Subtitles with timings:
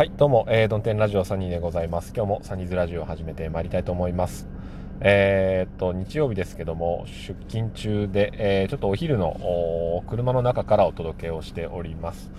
[0.00, 2.14] はい、どうも、えー、ドンテンラジオサニーでございます。
[2.16, 4.48] 今日もサニーズラジオを始めてまいりたいと思います。
[5.00, 12.32] えー、っと、日曜日ですけども、出勤中で、えー、ちょっとお昼の車の中からお届けをしております。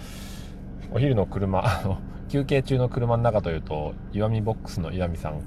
[0.91, 5.43] お昼の車、休憩中の車の中というと、岩見ボックスの岩見さん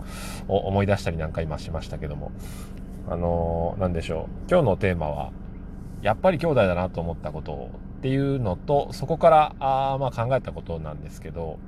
[0.46, 2.30] を思い出したりなんか今しましたけども、
[3.08, 4.48] あのー、なんでしょう。
[4.48, 5.32] 今日のテーマは、
[6.00, 11.58] やっぱり兄弟だなと思ったことをっていうのと、そこからあまあ考えたことなんですけど、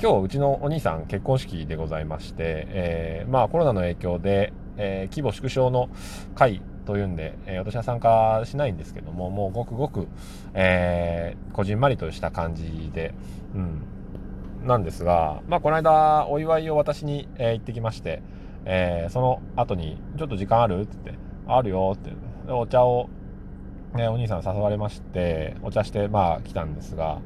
[0.00, 5.88] 今日うちのお兄さん結婚式でございまして、えー、まあコロナの影響で、えー、規模縮小の
[6.36, 10.06] 会というんで、えー、私は参加しないんですけども、もうごくごく、
[10.54, 13.12] えー、こじんまりとした感じで、
[13.56, 18.22] うん、なんですが、まあこの間お祝いを私に、えー、行ってきまして、
[18.66, 20.82] えー、その後に、ちょっと時間ある？
[20.82, 22.12] って言って、あるよって、
[22.52, 23.10] お茶を、
[23.96, 27.18] ね、お兄さん誘われまして、お茶して、まあ来たんですが、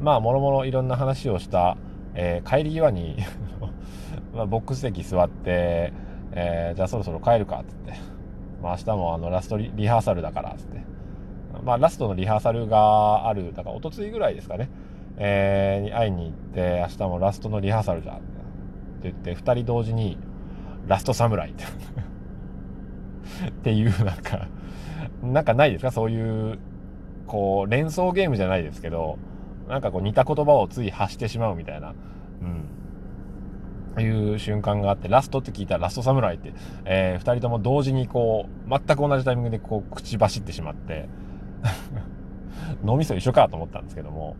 [0.00, 1.76] まあ、もろもろいろんな話をした、
[2.22, 3.16] えー、帰り際に
[4.34, 5.94] まあ、ボックス席座って、
[6.32, 7.94] えー、じゃあそろそろ帰るかっつって、
[8.62, 10.82] まあ、明日もあのラストリハーサルだからっつって、
[11.64, 14.68] まあ、ラストのリハーサルがあるだからおとついぐらいですかね、
[15.16, 18.24] えー、に会いに行って明日もラストのリハーサルじゃんって
[19.04, 20.18] 言って2人同時に
[20.86, 21.64] ラストサムライって。
[23.48, 24.48] っていうなんか
[25.22, 25.90] なんかないですか？
[25.90, 26.58] そういう
[27.26, 29.16] こう連想ゲームじゃないですけど。
[29.70, 31.94] なんかこう似た言葉をつい発してしまうみたいな、
[33.96, 36.52] うん、いう瞬間があって、ラストって聞いたらラストサムライって、
[36.84, 41.08] えー、二人とも同時にこう、全く同じタイミングでこう、口走ってしまって、
[42.84, 44.36] 脳みそ一緒かと思ったんですけども、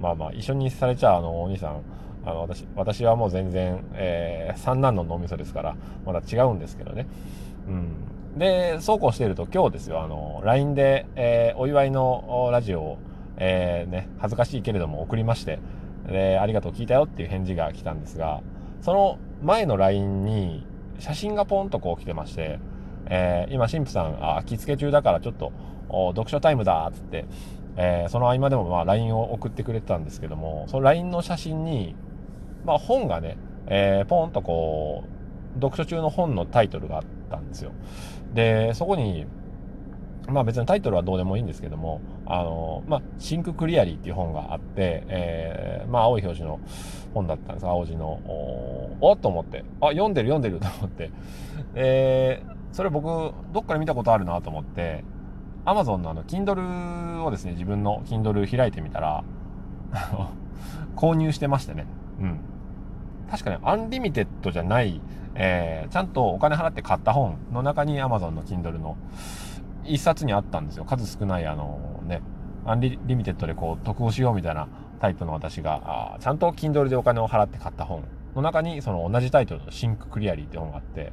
[0.00, 1.80] まあまあ、一緒にされちゃうあの、お兄さん、
[2.24, 7.06] あの、私、私はもう全然、えー、三男の脳みそですから、まだ違うんですけどね。
[7.68, 8.38] うん。
[8.38, 12.98] で、そうこうしていると今日ですよ、あの、LINE で、えー、お祝いのラジオを、
[13.36, 15.58] えー、ね、恥ずかしいけれども送りまして、
[16.06, 18.40] で、ありがとう聞いたよっていう返事が来たんですが、
[18.80, 20.66] その前の LINE に
[20.98, 22.58] 写真がポンとこう来てまして、
[23.06, 25.52] えー、今、神父さん、あ、着付け中だからちょっと、
[25.88, 27.26] 読書タイムだっつって、
[27.76, 31.94] えー、その合間でもまあ LINE を送ってくれてたんですけども、その LINE の写真に、
[32.64, 37.72] まあ本がね、えー、ポンとこう、読書中の本のタイトルがあったんですよ。
[38.34, 39.26] で、そこに、
[40.28, 46.60] まあ別にタイトルはどうでもいいんですけども、あの、まあ、シンククリアリーっていう本があって、えー、まあ青い表紙の
[47.14, 47.66] 本だったんです。
[47.66, 51.10] 青字の、おおと思って、あ、読んでる読んでると思って、
[51.74, 55.04] えー、それ僕、どっかで見たことあるなと思って、
[55.64, 59.24] アマゾンのあの、Kindle をですね、自分の Kindle 開いてみたら、
[60.96, 61.86] 購入してましてね、
[62.20, 62.40] うん。
[63.30, 65.00] 確かにアンリミテッドじゃない、
[65.34, 68.96] えー、ちゃんとお金払って買った本の中に Amazon の Kindle の、
[69.84, 70.84] 一冊にあったんですよ。
[70.84, 72.22] 数少ない、あのね、
[72.64, 74.68] アンリミテッドでこう、得をしようみたいな
[75.00, 78.04] タイプの私が、あちゃんと Kindle でお金を払って買った本
[78.34, 81.12] の中に、その同じタイトルのシンククリアリーって本があって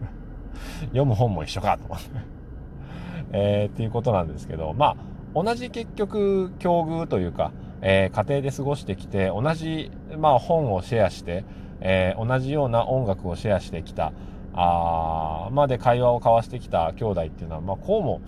[0.88, 2.10] 読む本も一緒かと思って
[3.32, 4.96] えー、っていうことなんですけど、まあ、
[5.34, 11.44] 同じ結局、境遇というか、えー、家庭で過ごしてきて、同じ、まあ、本をシェアして、
[11.80, 14.12] えー、同じような音楽をシェアしてきた、
[14.54, 18.20] あまで会話を交わしてきた兄弟っていうのは、まあ、こうも、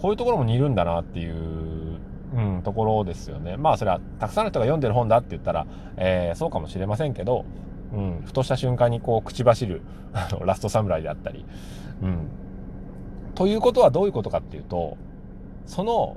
[0.00, 1.98] こういうところも似るんだなっていう、
[2.34, 3.56] うん、ところですよね。
[3.56, 7.44] まあ、それは、たくさんの人が読んでる本だって言ったら、えー、そうかもしれませんけど、
[7.92, 9.82] うん、ふとした瞬間にこう、口走る、
[10.40, 11.44] ラストサムライであったり、
[12.02, 12.28] うん。
[13.34, 14.96] ということはどういうことかっていうと、
[15.66, 16.16] その、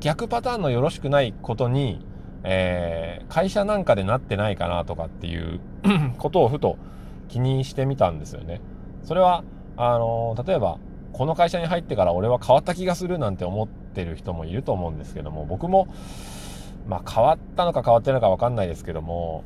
[0.00, 2.04] 逆パターンのよろしくないことに、
[2.44, 5.60] えー、会社なんかでなってないかなとかっていう
[6.18, 6.76] ことをふと
[7.28, 8.60] 気にしてみたんですよね。
[9.02, 9.44] それは、
[9.76, 10.78] あの、例えば、
[11.12, 15.88] この会社に入ってから俺は変わった気がするなんて思ってる人もいると思うんですけども、僕も、
[16.88, 19.44] まあ変わったのか変わってないのかわかんないですけども、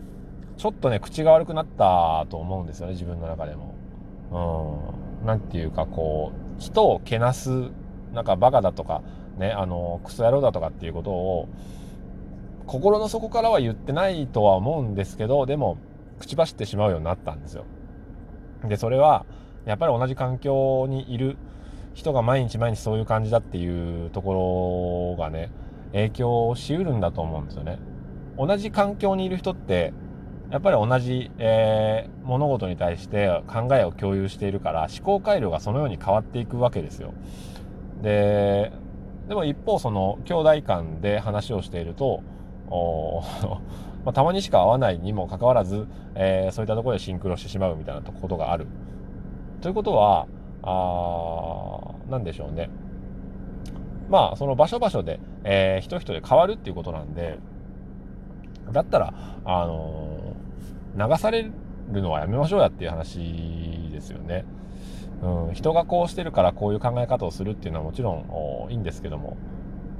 [0.56, 3.74] ちょっとね、口が悪くなったと思うんですよね、自分の中でも。
[5.20, 5.26] うん。
[5.26, 7.70] なんていうか、こう、人をけなす、
[8.12, 9.02] なんかバカだとか、
[9.38, 11.48] ね、あの、クソ野郎だとかっていうことを、
[12.66, 15.78] 心の底からは言ってないとは思うんですけど、でも、
[16.18, 17.64] 口走ってしまうようになったんですよ。
[18.64, 19.26] で、それは、
[19.64, 21.36] やっぱり同じ環境にいる
[21.94, 25.50] 人が毎日毎日そういう感じだっていうところがね、
[25.92, 27.78] 影響しうるんだと思うんですよね。
[28.36, 29.92] 同じ環境にいる人って、
[30.50, 37.12] やっぱり同じ、えー、物事に対して考えを共有しているから思考回路がそのように変わっていくわけですよ。
[38.02, 38.72] で、
[39.28, 42.22] でも一方その兄弟間で話をしていると、
[44.08, 48.66] まあ、たまにしか会わないにもかかわらず、えー、そういったところでシンクロしてしまうみたいなことがある。
[49.60, 50.26] ということは、
[50.62, 52.70] あなんでしょうね。
[54.08, 57.38] まあ、その場所場所で、えー、人人で変わるっていうことなんで、
[58.72, 59.12] だったら、
[59.44, 60.34] あの
[60.96, 64.46] 流されるのはやめましょうやっていう話ですよね。
[65.22, 68.14] うん、人がこうしてるからこういう考え方をするっていうのはもちろ
[68.68, 69.36] んいいんですけども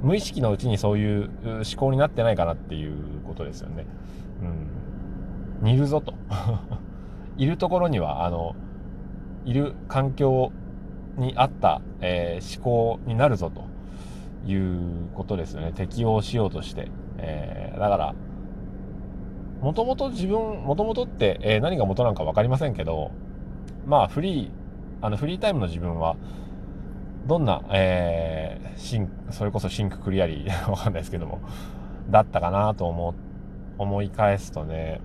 [0.01, 3.85] 無意識のうちにそういう思考になってないかなっていうことですよね。
[5.61, 6.13] うん、似るぞと。
[7.37, 8.55] いるところにはあの
[9.45, 10.51] いる環境
[11.17, 13.63] に合った、えー、思考になるぞと
[14.49, 15.71] いうことですよね。
[15.73, 18.15] 適応しようとして、えー、だから
[19.61, 23.11] もともと自分もともとって、えー、何が元なのか分かりませんけど
[23.85, 24.49] まあフリー
[25.01, 26.15] あのフリータイムの自分は
[27.27, 31.39] どんな、えー、シンそれこそシンククリアリー わかんないですけども
[32.09, 33.13] だったかなと思
[33.77, 35.01] 思い返すとね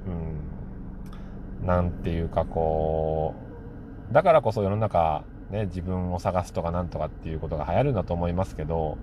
[1.63, 3.35] うんなんていうかこ
[4.11, 8.99] うだからこそ世の中ね、自分を探すとかなんとかっていうことが流行るんだと思いますけど、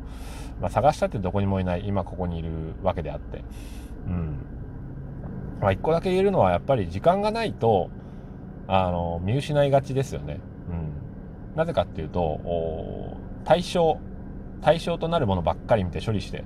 [0.60, 3.44] まあ、探したってどこにもいない今ここにいるわけであって、
[4.08, 4.36] うん
[5.62, 7.90] まあ、一個だけ言えるのはやっぱり時間がないと
[8.68, 10.40] あの見失いがちですよね。
[11.56, 14.00] なぜかっていうと対象
[14.62, 16.44] 対象となるものばっかり見て処理して、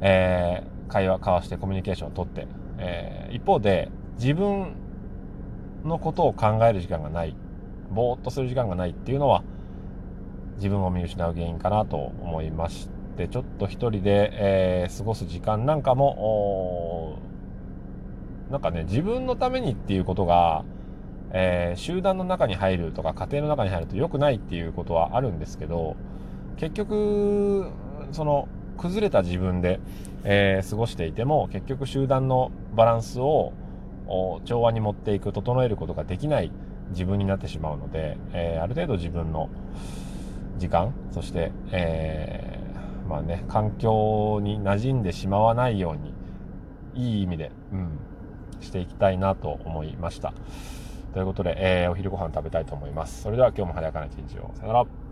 [0.00, 2.46] えー、会話交わしてコミュニケーションをとって、
[2.78, 4.74] えー、一方で自分
[5.84, 7.34] のことを考える時間がない
[7.90, 9.42] ぼーっとする時間がないっていうのは
[10.56, 17.18] 自分を見失う原因かなと思いましてちょっと一人で、えー、過ごす時間なんかも
[18.50, 20.64] なんかね自分のためにっていうことが、
[21.32, 25.96] えー、集団の中に入るとか家庭の中に入ると良くないっていうことはあるんですけど
[26.56, 27.70] 結局
[28.12, 29.78] その崩れた自分で、
[30.24, 33.52] えー、過ごしていても結局集団のバランスを
[34.44, 36.50] 調和に持っていく整えることができない
[36.90, 39.48] 自分になってしまうので、えー、ある程度自分の
[40.58, 46.12] 時間そして、えー、まあね環境に馴染んでしまわないように
[46.94, 47.98] いい意味で、うん、
[48.60, 50.34] していきたいなと思いました。
[51.12, 53.22] ということで、えー、お昼ご飯食べたいと思います。
[53.22, 54.52] それでは今日も早やかな一日を。
[54.54, 55.09] さよなら。